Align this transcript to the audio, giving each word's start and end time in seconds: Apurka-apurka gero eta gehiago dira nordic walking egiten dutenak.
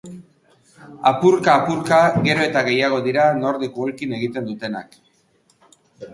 Apurka-apurka 1.09 1.99
gero 2.29 2.47
eta 2.47 2.65
gehiago 2.71 2.99
dira 3.09 3.27
nordic 3.43 3.79
walking 3.83 4.19
egiten 4.19 4.51
dutenak. 4.51 5.01